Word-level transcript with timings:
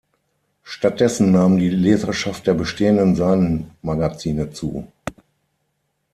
Stattdessen 0.63 1.31
nahm 1.31 1.59
die 1.59 1.69
Leserschaft 1.69 2.47
der 2.47 2.55
bestehenden 2.55 3.15
Seinen-Magazine 3.15 4.49
zu. 4.51 4.87